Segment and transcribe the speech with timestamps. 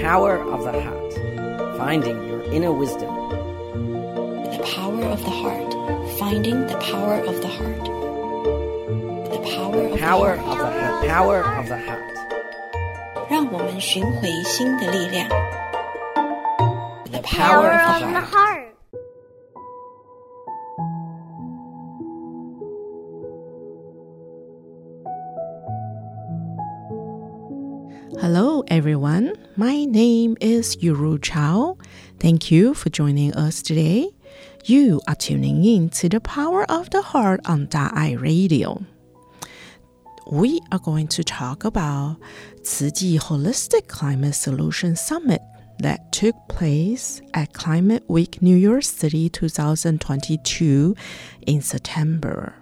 [0.00, 1.12] Power of the Heart
[1.76, 3.12] Finding Your Inner Wisdom.
[4.56, 5.70] The power of the heart.
[6.18, 7.84] Finding the power of the heart.
[9.30, 10.58] The power of Power the of heart.
[10.58, 11.08] the Heart.
[11.08, 12.02] Power of the Heart.
[13.28, 15.28] 让我们寻回心的力量。
[17.12, 18.32] The Power power of of the the heart.
[18.32, 18.32] heart.
[18.32, 18.66] heart.
[28.20, 29.29] Hello, everyone.
[29.57, 31.77] My name is Yuru Chao.
[32.19, 34.09] Thank you for joining us today.
[34.63, 38.81] You are tuning in to the Power of the Heart on Da'ai Radio.
[40.31, 42.15] We are going to talk about
[42.63, 45.41] Ji Holistic Climate Solution Summit
[45.79, 50.95] that took place at Climate Week New York City 2022
[51.45, 52.60] in September.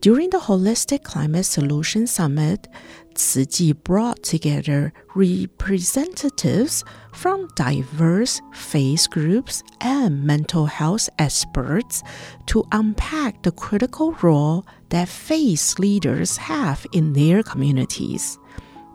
[0.00, 2.68] During the Holistic Climate Solution Summit,
[3.14, 12.02] Tzu brought together representatives from diverse faith groups and mental health experts
[12.44, 18.38] to unpack the critical role that faith leaders have in their communities.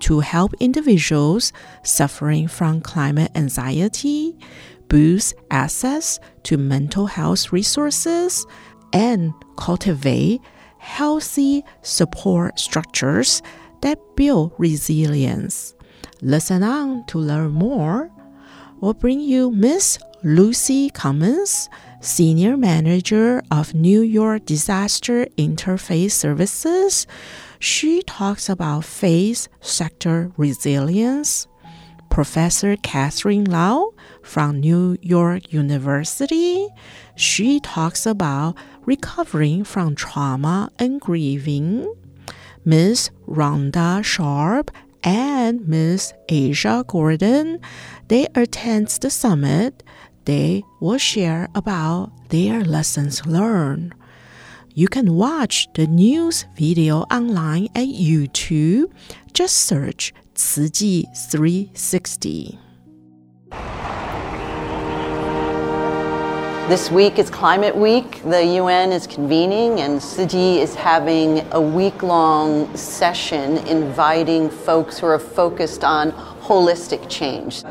[0.02, 1.52] To help individuals
[1.84, 4.38] suffering from climate anxiety
[4.88, 8.46] boost access to mental health resources
[8.94, 10.42] and cultivate
[10.82, 13.44] healthy support structures
[13.82, 15.76] that build resilience.
[16.24, 18.10] Listen on to learn more.
[18.80, 27.06] We'll bring you Miss Lucy Cummins, Senior Manager of New York Disaster Interfaith Services.
[27.60, 31.48] She talks about faith sector resilience.
[32.10, 36.68] Professor Catherine Lau from New York University.
[37.16, 41.94] She talks about recovering from trauma and grieving.
[42.64, 44.72] Miss Rhonda Sharp
[45.04, 47.60] and Miss Asia Gordon,
[48.08, 49.84] they attend the summit.
[50.26, 53.96] They will share about their lessons learned.
[54.74, 58.92] You can watch the news video online at YouTube.
[59.34, 62.58] Just search 慈济 360.
[66.70, 68.22] This week is Climate Week.
[68.24, 74.98] The UN is convening, and Tzu Chi is having a week long session inviting folks
[74.98, 76.12] who are focused on
[76.42, 77.64] holistic change.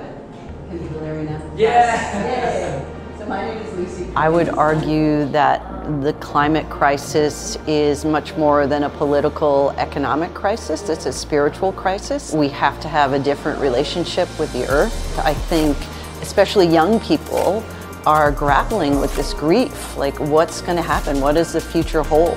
[1.57, 2.15] Yes.
[2.15, 3.19] yes.
[3.19, 4.13] So my name is Lucy.
[4.17, 10.89] I would argue that the climate crisis is much more than a political economic crisis,
[10.89, 12.35] it's a spiritual crisis.
[12.35, 15.19] We have to have a different relationship with the earth.
[15.19, 15.77] I think,
[16.21, 17.65] especially young people,
[18.07, 19.97] are grappling with this grief.
[19.97, 21.21] Like, what's going to happen?
[21.21, 22.37] What does the future hold?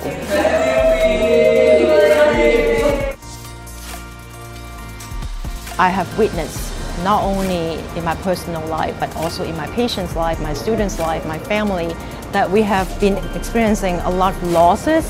[5.80, 6.72] I have witnessed
[7.04, 11.26] not only in my personal life, but also in my patient's life, my students' life,
[11.26, 11.94] my family,
[12.32, 15.06] that we have been experiencing a lot of losses,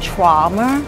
[0.00, 0.84] trauma,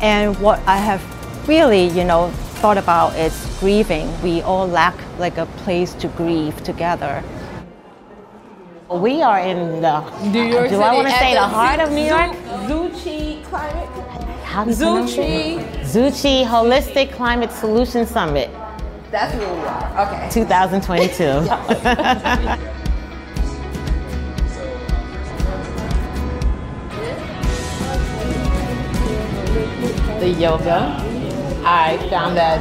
[0.00, 1.02] and what I have
[1.46, 2.30] really, you know,
[2.60, 4.10] thought about is grieving.
[4.22, 7.22] We all lack like a place to grieve together.
[8.90, 10.00] We are in the.
[10.32, 10.82] New York do City.
[10.82, 12.32] I want to say the heart of New York?
[12.66, 13.88] Tzu Chi Climate.
[14.42, 15.28] How do you pronounce Tzu Chi.
[15.28, 15.84] it?
[15.84, 18.50] Tzu Chi Holistic Climate Solution Summit
[19.12, 20.08] That's where we are.
[20.08, 20.28] Okay.
[20.32, 21.22] 2022.
[30.18, 30.96] the yoga,
[31.64, 32.58] I found that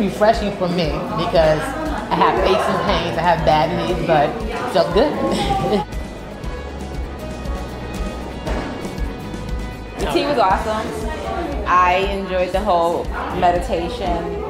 [0.00, 1.62] refreshing for me because
[2.10, 5.12] I have aches and pains, I have bad knees, but it felt good.
[9.98, 10.86] The tea was awesome.
[11.66, 13.04] I enjoyed the whole
[13.38, 14.06] meditation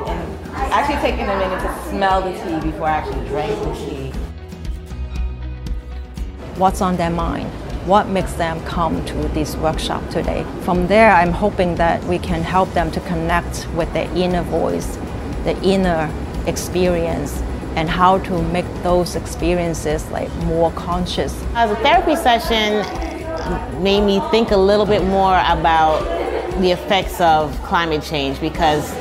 [0.07, 4.13] and actually taking a minute to smell the tea before I actually drank the tea.
[6.61, 7.49] what's on their mind,
[7.87, 10.45] what makes them come to this workshop today.
[10.61, 14.97] From there, I'm hoping that we can help them to connect with their inner voice,
[15.45, 16.13] the inner
[16.47, 17.43] experience,
[17.77, 21.33] and how to make those experiences like more conscious.
[21.43, 22.85] Uh, As a therapy session
[23.83, 26.01] made me think a little bit more about
[26.61, 28.93] the effects of climate change because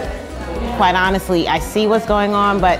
[0.78, 2.80] quite honestly, I see what's going on, but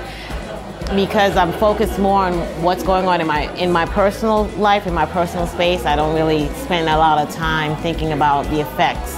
[0.94, 4.94] because I'm focused more on what's going on in my in my personal life, in
[4.94, 9.14] my personal space, I don't really spend a lot of time thinking about the effects.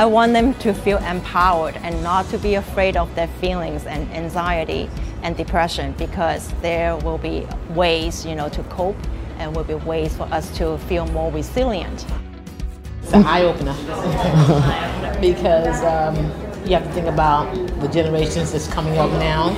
[0.00, 4.10] I want them to feel empowered and not to be afraid of their feelings and
[4.14, 4.88] anxiety
[5.22, 8.96] and depression because there will be ways, you know, to cope
[9.36, 12.06] and will be ways for us to feel more resilient.
[13.02, 13.74] It's an eye opener
[15.20, 16.16] because um,
[16.66, 19.50] you have to think about the generations that's coming up now,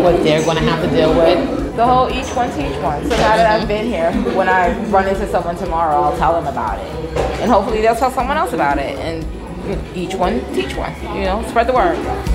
[0.00, 1.76] what they're going to have to deal with.
[1.76, 3.02] The whole each one teach one.
[3.02, 6.46] So now that I've been here, when I run into someone tomorrow, I'll tell them
[6.46, 7.18] about it.
[7.42, 8.98] And hopefully they'll tell someone else about it.
[8.98, 9.43] And
[9.94, 10.94] each one teach one.
[11.16, 12.33] You know, spread the word.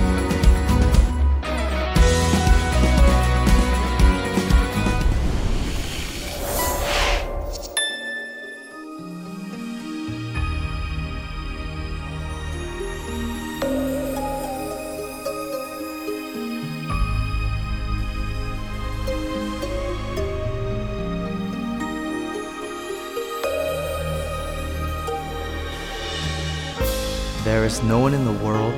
[27.80, 28.74] There is no one in the world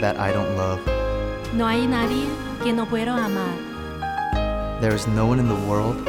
[0.00, 0.80] that I don't love.
[1.52, 2.26] No hay nadie
[2.62, 3.52] que no puedo amar.
[4.80, 6.06] There is no one in the world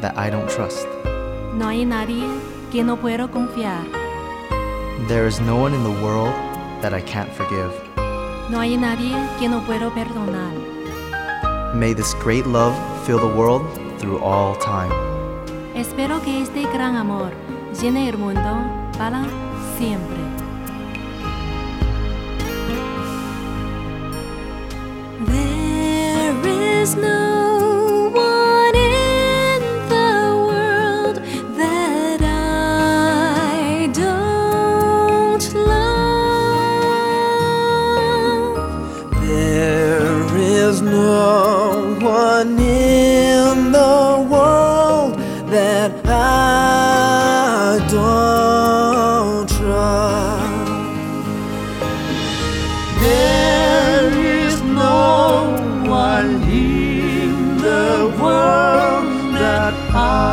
[0.00, 0.86] that I don't trust.
[1.54, 2.22] No hay nadie
[2.70, 3.84] que no puedo confiar.
[5.08, 6.32] There is no one in the world
[6.82, 7.72] that I can't forgive.
[8.48, 10.54] No hay nadie que no puedo perdonar.
[11.74, 13.66] May this great love fill the world
[13.98, 14.92] through all time.
[15.74, 17.32] Espero que este gran amor
[17.72, 18.56] llene el mundo
[18.96, 19.24] para
[19.76, 20.25] siempre.
[26.86, 27.55] Is no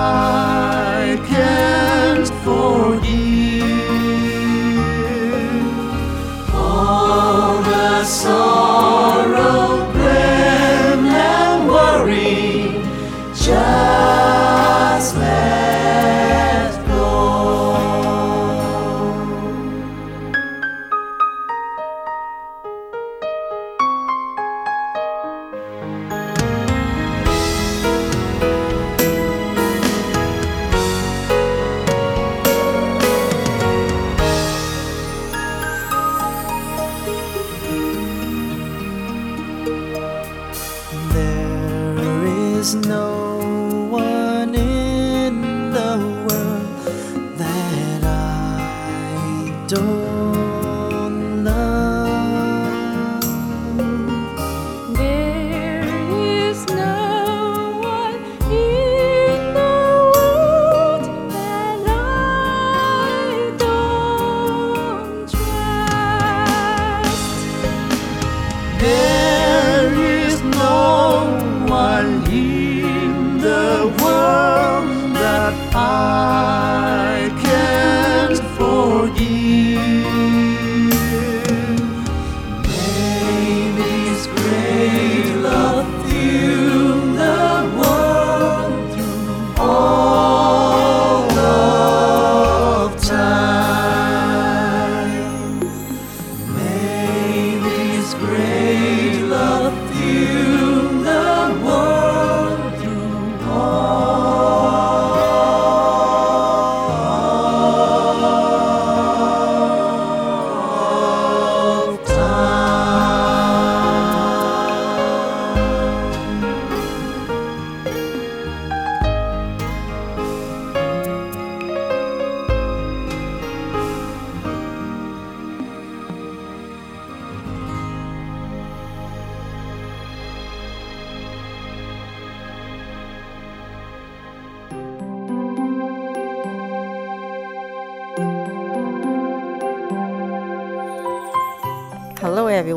[0.05, 3.23] I can't forgive.
[8.03, 8.09] The
[42.63, 43.22] There is no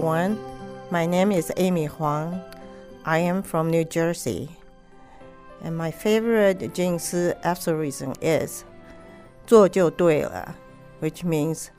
[0.05, 0.37] everyone.
[0.91, 2.39] My name is Amy Huang.
[3.03, 4.47] I am from New Jersey.
[5.63, 8.63] And my favorite Jing Si aphorism is
[9.47, 10.55] 做就对了,
[10.99, 11.69] which means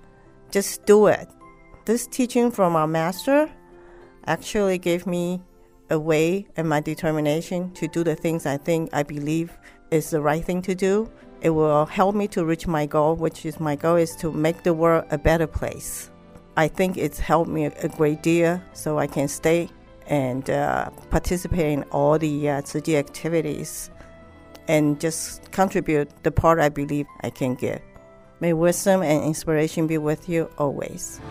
[0.51, 1.29] just do it.
[1.85, 3.49] This teaching from our master
[4.27, 5.41] actually gave me
[5.89, 9.51] a way and my determination to do the things I think I believe
[9.93, 11.09] is the right thing to do.
[11.41, 14.65] It will help me to reach my goal, which is my goal is to make
[14.65, 16.11] the world a better place.
[16.58, 19.70] I think it's helped me a great deal so I can stay
[20.08, 22.62] and uh, participate in all the uh,
[22.98, 23.92] activities
[24.68, 27.80] and just contribute the part I believe I can give.
[28.40, 31.22] May wisdom and inspiration be with you always.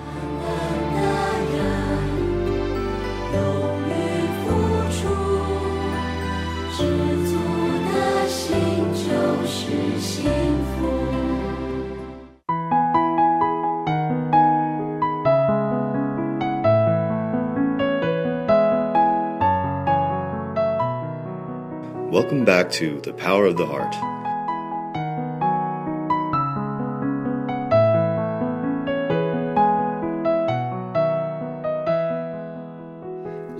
[22.16, 23.94] Welcome back to The Power of the Heart.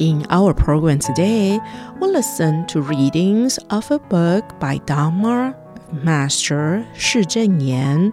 [0.00, 1.60] In our program today,
[2.00, 5.54] we'll listen to readings of a book by Dharma
[5.92, 8.10] Master Shih Cheng Yen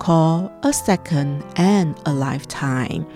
[0.00, 3.06] called A Second and a Lifetime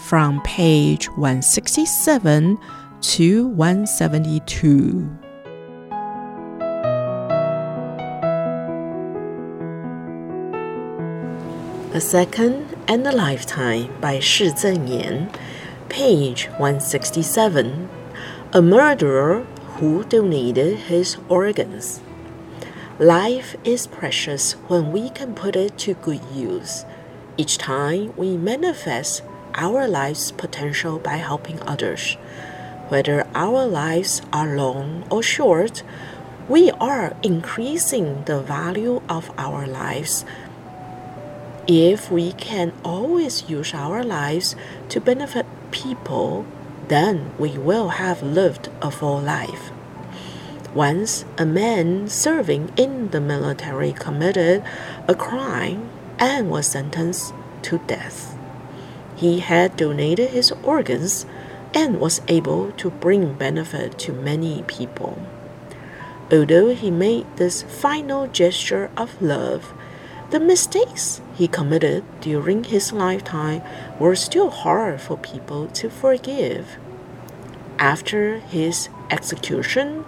[0.00, 2.58] from page 167
[3.00, 5.25] to 172.
[11.96, 15.30] A Second and a Lifetime by Shih Cheng Yen
[15.88, 17.88] Page 167
[18.52, 19.46] A murderer
[19.78, 22.02] who donated his organs.
[22.98, 26.84] Life is precious when we can put it to good use.
[27.38, 29.22] Each time we manifest
[29.54, 32.18] our life's potential by helping others,
[32.90, 35.82] whether our lives are long or short,
[36.46, 40.26] we are increasing the value of our lives
[41.66, 44.54] if we can always use our lives
[44.88, 46.46] to benefit people,
[46.88, 49.70] then we will have lived a full life.
[50.74, 54.62] Once a man serving in the military committed
[55.08, 57.32] a crime and was sentenced
[57.62, 58.36] to death.
[59.16, 61.26] He had donated his organs
[61.74, 65.18] and was able to bring benefit to many people.
[66.30, 69.72] Although he made this final gesture of love,
[70.30, 73.62] the mistakes he committed during his lifetime
[74.00, 76.76] were still hard for people to forgive.
[77.78, 80.04] After his execution,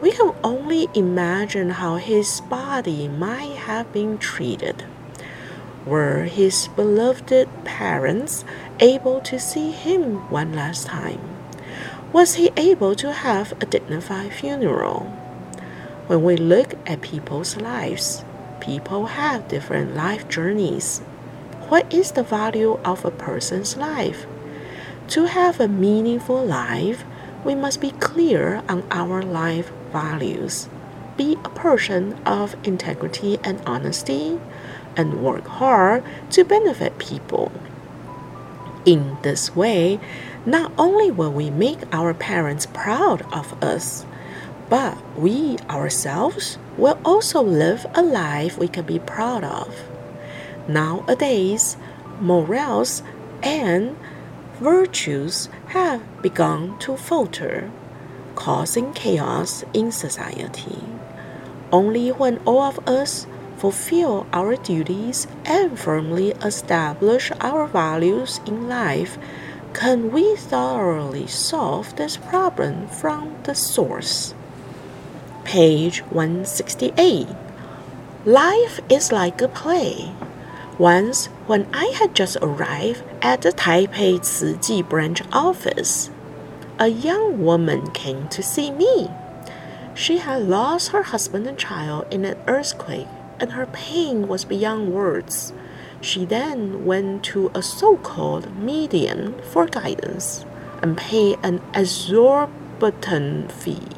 [0.00, 4.84] we can only imagine how his body might have been treated.
[5.84, 8.44] Were his beloved parents
[8.78, 11.20] able to see him one last time?
[12.12, 15.00] Was he able to have a dignified funeral?
[16.06, 18.24] When we look at people's lives,
[18.68, 20.98] people have different life journeys.
[21.70, 24.26] What is the value of a person's life?
[25.08, 27.02] To have a meaningful life,
[27.46, 30.68] we must be clear on our life values,
[31.16, 34.38] be a person of integrity and honesty,
[34.98, 37.50] and work hard to benefit people.
[38.84, 39.98] In this way,
[40.44, 44.04] not only will we make our parents proud of us,
[44.68, 49.74] but we ourselves will also live a life we can be proud of.
[50.68, 51.76] Nowadays,
[52.20, 53.02] morals
[53.42, 53.96] and
[54.60, 57.70] virtues have begun to falter,
[58.34, 60.82] causing chaos in society.
[61.72, 69.18] Only when all of us fulfill our duties and firmly establish our values in life
[69.72, 74.34] can we thoroughly solve this problem from the source
[75.48, 77.26] page 168.
[78.26, 80.12] Life is like a play.
[80.76, 86.10] Once, when I had just arrived at the Taipei Tzu Chi branch office,
[86.78, 89.08] a young woman came to see me.
[89.94, 93.08] She had lost her husband and child in an earthquake,
[93.40, 95.54] and her pain was beyond words.
[96.02, 100.44] She then went to a so called medium for guidance
[100.82, 103.97] and paid an exorbitant fee.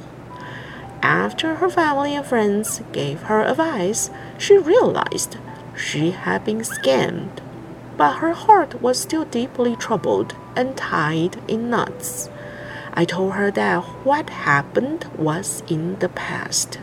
[1.02, 5.38] After her family and friends gave her advice, she realized
[5.76, 7.38] she had been scammed.
[7.96, 12.28] But her heart was still deeply troubled and tied in knots.
[12.92, 16.78] I told her that what happened was in the past,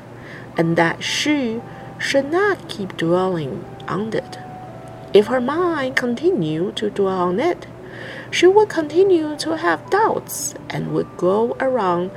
[0.57, 1.61] and that she
[1.99, 4.39] should not keep dwelling on it.
[5.13, 7.67] If her mind continued to dwell on it,
[8.31, 12.11] she would continue to have doubts and would go around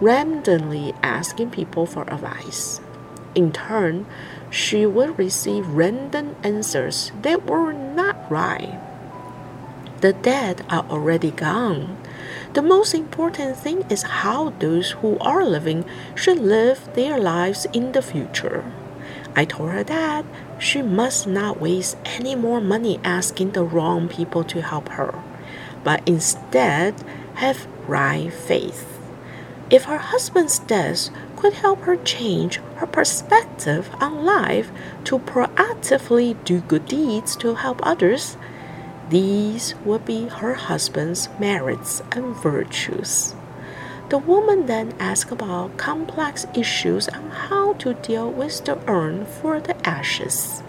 [0.00, 2.80] randomly asking people for advice.
[3.34, 4.06] In turn,
[4.50, 8.78] she would receive random answers that were not right.
[10.00, 11.96] The dead are already gone.
[12.52, 15.84] The most important thing is how those who are living
[16.14, 18.64] should live their lives in the future.
[19.34, 20.24] I told her that
[20.58, 25.14] she must not waste any more money asking the wrong people to help her,
[25.82, 26.94] but instead
[27.34, 28.93] have right faith.
[29.70, 34.70] If her husband's death could help her change her perspective on life
[35.04, 38.36] to proactively do good deeds to help others,
[39.08, 43.34] these would be her husband's merits and virtues.
[44.10, 49.60] The woman then asked about complex issues on how to deal with the urn for
[49.60, 50.62] the ashes,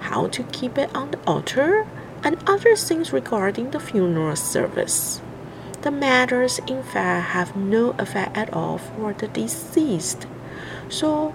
[0.00, 1.86] how to keep it on the altar,
[2.24, 5.20] and other things regarding the funeral service
[5.86, 10.26] the matters in fact have no effect at all for the deceased.
[10.88, 11.32] So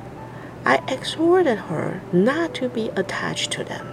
[0.65, 3.87] I exhorted her not to be attached to them.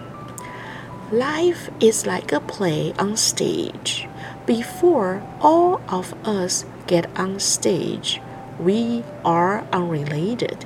[1.12, 4.08] Life is like a play on stage.
[4.46, 8.20] Before all of us get on stage,
[8.58, 10.64] we are unrelated.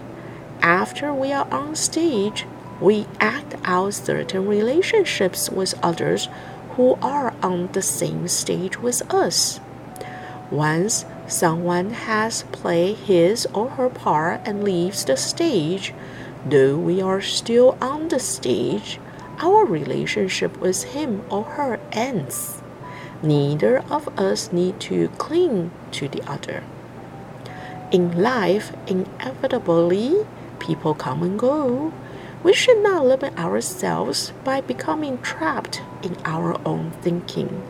[0.63, 2.47] After we are on stage,
[2.81, 6.31] we act out certain relationships with others
[6.77, 9.61] who are on the same stage with us.
[10.53, 15.95] Once someone has played his or her part and leaves the stage,
[16.45, 19.01] though we are still on the stage,
[19.39, 22.61] our relationship with him or her ends.
[23.23, 26.63] Neither of us need to cling to the other.
[27.91, 30.27] In life, inevitably,
[30.59, 31.95] people come and go.
[32.43, 37.63] We should not limit ourselves by becoming trapped in our own thinking.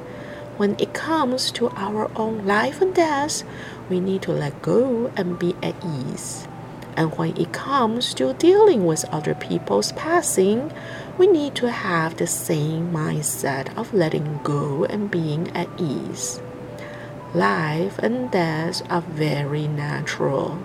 [0.62, 3.42] When it comes to our own life and death,
[3.90, 6.46] we need to let go and be at ease.
[6.96, 10.72] And when it comes to dealing with other people's passing,
[11.18, 16.40] we need to have the same mindset of letting go and being at ease.
[17.34, 20.62] Life and death are very natural.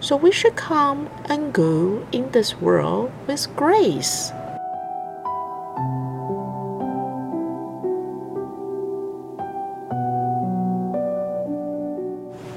[0.00, 4.32] So we should come and go in this world with grace.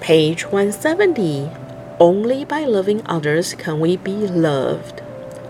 [0.10, 1.52] Page 170.
[2.00, 5.04] Only by loving others can we be loved.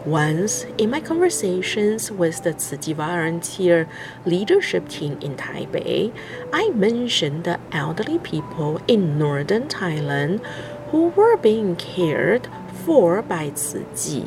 [0.06, 3.88] Once, in my conversations with the Chi volunteer
[4.26, 6.12] leadership team in Taipei,
[6.52, 10.46] I mentioned the elderly people in northern Thailand
[10.92, 12.50] who were being cared
[12.84, 14.26] for by Chi.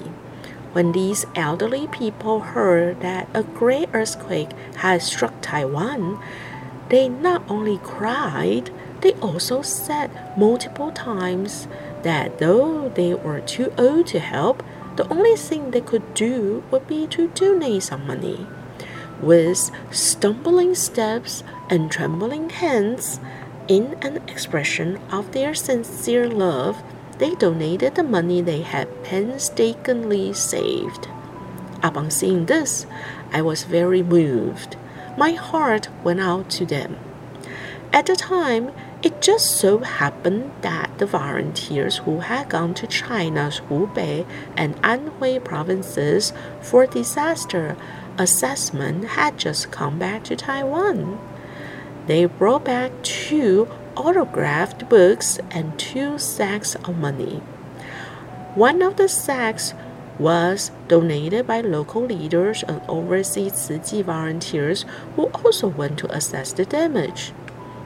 [0.72, 6.18] When these elderly people heard that a great earthquake had struck Taiwan,
[6.88, 8.70] they not only cried,
[9.02, 11.68] they also said multiple times
[12.02, 14.62] that though they were too old to help,
[14.96, 18.46] the only thing they could do would be to donate some money.
[19.20, 23.20] With stumbling steps and trembling hands,
[23.68, 26.82] in an expression of their sincere love,
[27.18, 31.08] they donated the money they had painstakingly saved.
[31.82, 32.86] Upon seeing this,
[33.32, 34.76] I was very moved.
[35.16, 36.96] My heart went out to them.
[37.92, 43.60] At the time, it just so happened that the volunteers who had gone to China's
[43.68, 44.24] Hubei
[44.56, 47.76] and Anhui provinces for disaster
[48.16, 51.18] assessment had just come back to Taiwan.
[52.06, 57.42] They brought back two autographed books and two sacks of money.
[58.54, 59.74] One of the sacks
[60.18, 64.84] was donated by local leaders and overseas Chi volunteers
[65.16, 67.32] who also went to assess the damage.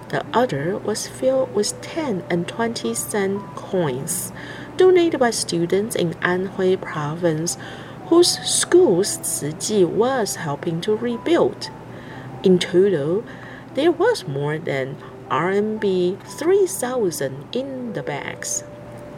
[0.09, 4.33] The other was filled with 10 and 20 cent coins
[4.77, 7.59] donated by students in Anhui province
[8.07, 11.71] whose schools Chi was helping to rebuild.
[12.43, 13.25] In total,
[13.75, 14.97] there was more than
[15.29, 18.63] RMB 3000 in the bags.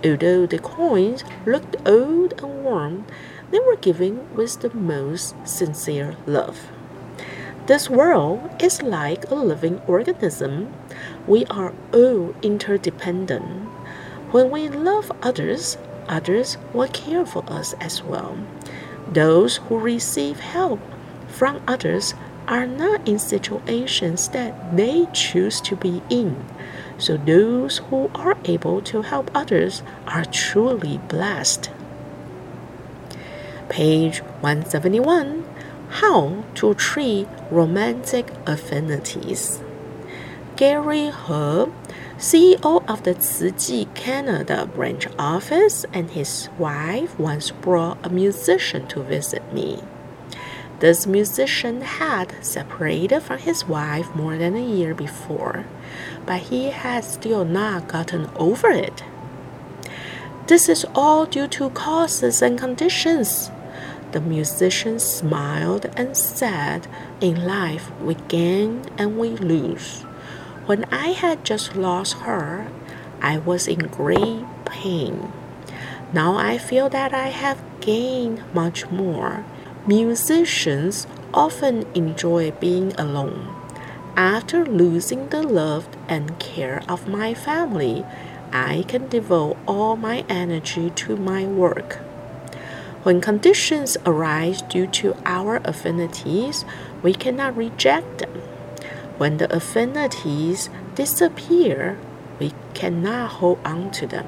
[0.02, 3.04] Although the coins looked old and worn,
[3.50, 6.70] they were given with the most sincere love.
[7.68, 10.72] This world is like a living organism.
[11.26, 13.44] We are all interdependent.
[14.32, 15.76] When we love others,
[16.08, 18.38] others will care for us as well.
[19.06, 20.80] Those who receive help
[21.26, 22.14] from others
[22.46, 26.42] are not in situations that they choose to be in.
[26.96, 31.68] So those who are able to help others are truly blessed.
[33.68, 35.37] Page 171
[35.88, 39.62] how to treat romantic affinities.
[40.56, 41.66] Gary He,
[42.18, 49.02] CEO of the Tzu Canada branch office, and his wife once brought a musician to
[49.02, 49.82] visit me.
[50.80, 55.64] This musician had separated from his wife more than a year before,
[56.26, 59.02] but he had still not gotten over it.
[60.46, 63.50] This is all due to causes and conditions
[64.12, 66.86] the musician smiled and said,
[67.20, 70.02] In life, we gain and we lose.
[70.66, 72.68] When I had just lost her,
[73.20, 75.32] I was in great pain.
[76.12, 79.44] Now I feel that I have gained much more.
[79.86, 83.54] Musicians often enjoy being alone.
[84.16, 88.04] After losing the love and care of my family,
[88.52, 92.00] I can devote all my energy to my work.
[93.04, 96.64] When conditions arise due to our affinities,
[97.02, 98.42] we cannot reject them.
[99.18, 101.96] When the affinities disappear,
[102.40, 104.26] we cannot hold on to them.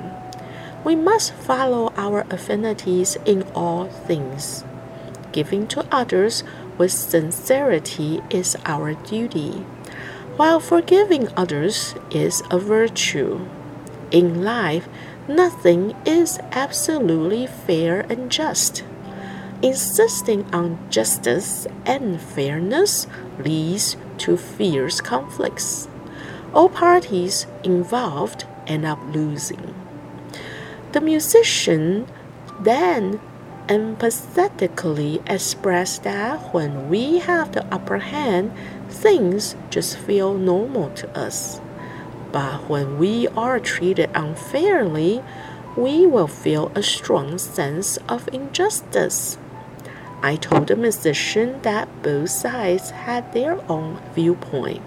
[0.85, 4.65] We must follow our affinities in all things.
[5.33, 6.43] Giving to others
[6.79, 9.65] with sincerity is our duty,
[10.37, 13.47] while forgiving others is a virtue.
[14.11, 14.89] In life,
[15.37, 18.83] nothing is absolutely fair and just.
[19.63, 23.07] Insisting on justice and fairness
[23.39, 25.89] leads to fierce conflicts.
[26.53, 29.75] All parties involved end up losing.
[30.93, 32.07] The musician
[32.59, 33.21] then
[33.69, 38.53] empathetically expressed that when we have the upper hand,
[38.89, 41.61] things just feel normal to us.
[42.33, 45.23] But when we are treated unfairly,
[45.77, 49.39] we will feel a strong sense of injustice.
[50.23, 54.83] I told the musician that both sides had their own viewpoint.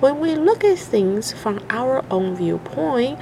[0.00, 3.18] When we look at things from our own viewpoint,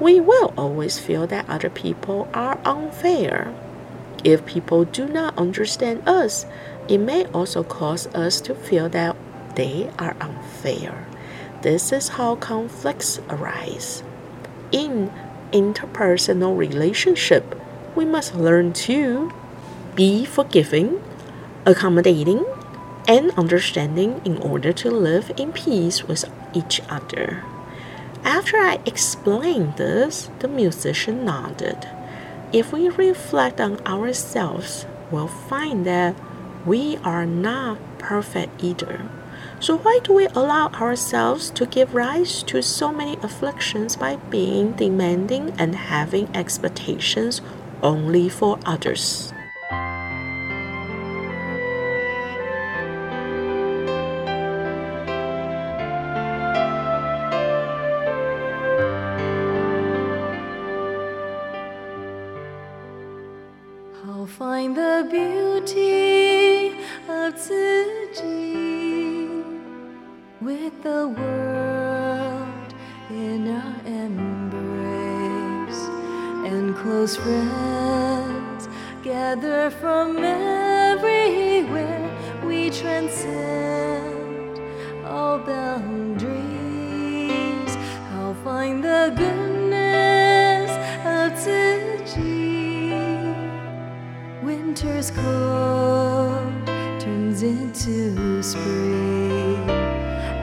[0.00, 3.54] we will always feel that other people are unfair.
[4.24, 6.46] If people do not understand us,
[6.88, 9.16] it may also cause us to feel that
[9.54, 11.06] they are unfair.
[11.64, 14.02] This is how conflicts arise.
[14.70, 15.10] In
[15.50, 17.58] interpersonal relationship,
[17.96, 19.32] we must learn to
[19.94, 21.02] be forgiving,
[21.64, 22.44] accommodating,
[23.08, 27.42] and understanding in order to live in peace with each other.
[28.24, 31.88] After I explained this, the musician nodded.
[32.52, 36.14] If we reflect on ourselves, we'll find that
[36.66, 39.08] we are not perfect either.
[39.64, 44.72] So, why do we allow ourselves to give rise to so many afflictions by being
[44.72, 47.40] demanding and having expectations
[47.82, 49.33] only for others?
[95.04, 96.66] Winter's cold
[96.98, 99.68] turns into spring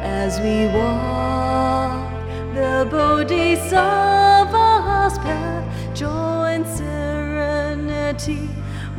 [0.04, 2.12] as we walk
[2.54, 5.66] the Bodhisattva's path.
[5.96, 8.50] Joy and serenity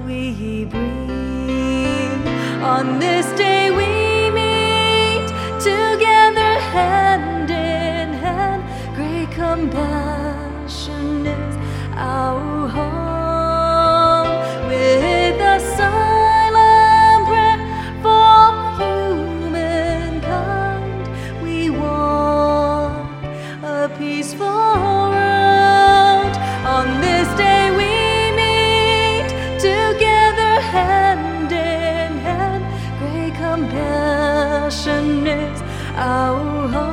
[0.05, 2.27] we bring.
[2.63, 3.22] On this
[34.73, 35.63] compassion is
[35.97, 36.92] our home.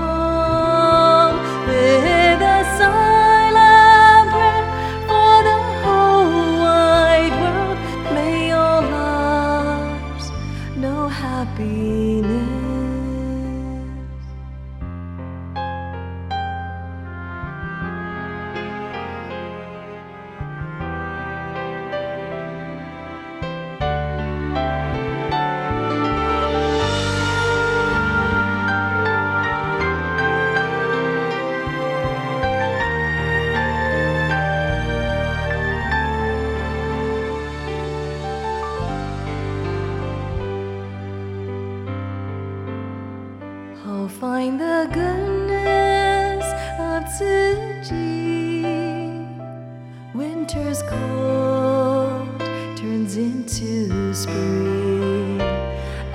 [50.52, 52.40] Winter's cold
[52.76, 55.40] turns into spring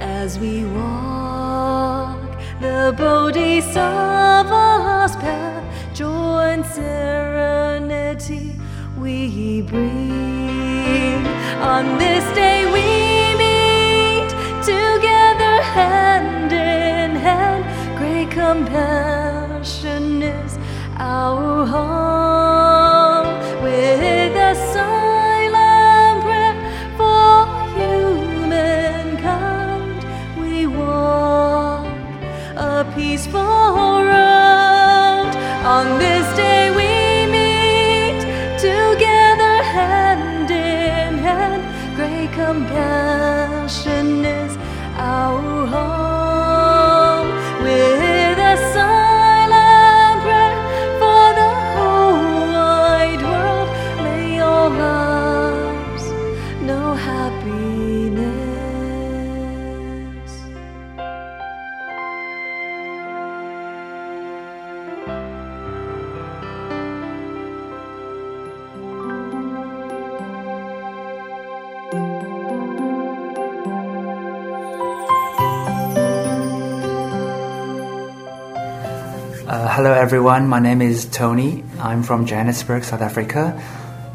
[0.01, 2.19] as we walk
[2.61, 5.63] the Bodhisattva's path.
[5.95, 8.57] Joy and serenity
[8.99, 11.27] we bring.
[11.63, 12.83] On this day we
[13.39, 14.31] meet
[14.65, 17.65] together hand in hand.
[17.97, 19.14] Great compassion
[42.35, 43.14] come back.
[80.15, 81.65] Everyone, my name is Tony.
[81.81, 83.61] I'm from Johannesburg, South Africa.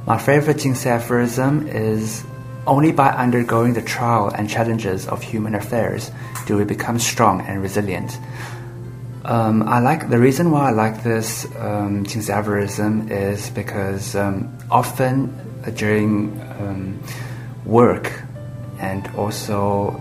[0.07, 2.23] My favorite Jingsi aphorism is
[2.65, 6.09] only by undergoing the trial and challenges of human affairs
[6.45, 8.17] do we become strong and resilient.
[9.25, 14.57] Um, I like the reason why I like this um, Jingsi aphorism is because um,
[14.71, 15.35] often
[15.75, 16.97] during um,
[17.65, 18.23] work
[18.79, 19.91] and also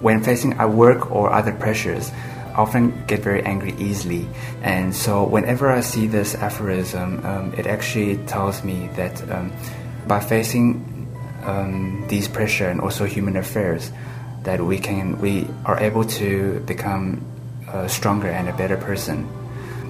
[0.00, 2.10] when facing at work or other pressures,
[2.54, 4.26] often get very angry easily.
[4.62, 9.52] And so whenever I see this aphorism, um, it actually tells me that um,
[10.06, 11.08] by facing
[11.44, 13.90] um, these pressure and also human affairs,
[14.42, 17.24] that we can we are able to become
[17.72, 19.28] a stronger and a better person.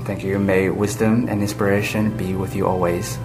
[0.05, 0.39] Thank you.
[0.39, 3.19] May wisdom and inspiration be with you always.